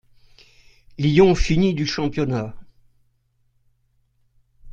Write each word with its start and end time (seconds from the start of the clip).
Lyon 0.97 1.35
fini 1.35 1.75
du 1.75 1.85
championnat. 1.85 2.55